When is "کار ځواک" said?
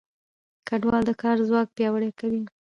1.21-1.67